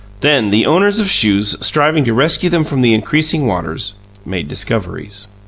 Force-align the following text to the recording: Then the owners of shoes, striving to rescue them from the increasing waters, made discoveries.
Then 0.21 0.49
the 0.49 0.65
owners 0.65 0.99
of 0.99 1.11
shoes, 1.11 1.55
striving 1.63 2.03
to 2.05 2.13
rescue 2.15 2.49
them 2.49 2.63
from 2.63 2.81
the 2.81 2.95
increasing 2.95 3.45
waters, 3.45 3.93
made 4.25 4.47
discoveries. 4.47 5.27